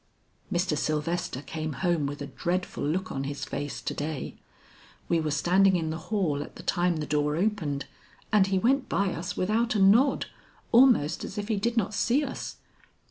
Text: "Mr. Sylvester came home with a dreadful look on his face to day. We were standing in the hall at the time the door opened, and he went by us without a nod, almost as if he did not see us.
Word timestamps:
"Mr. 0.51 0.75
Sylvester 0.75 1.43
came 1.43 1.73
home 1.73 2.07
with 2.07 2.23
a 2.23 2.33
dreadful 2.33 2.83
look 2.83 3.11
on 3.11 3.25
his 3.25 3.45
face 3.45 3.79
to 3.83 3.93
day. 3.93 4.35
We 5.07 5.19
were 5.19 5.29
standing 5.29 5.75
in 5.75 5.91
the 5.91 5.99
hall 6.09 6.41
at 6.41 6.55
the 6.55 6.63
time 6.63 6.95
the 6.95 7.05
door 7.05 7.35
opened, 7.35 7.85
and 8.33 8.47
he 8.47 8.57
went 8.57 8.89
by 8.89 9.13
us 9.13 9.37
without 9.37 9.75
a 9.75 9.79
nod, 9.79 10.25
almost 10.71 11.23
as 11.23 11.37
if 11.37 11.49
he 11.49 11.57
did 11.57 11.77
not 11.77 11.93
see 11.93 12.23
us. 12.23 12.55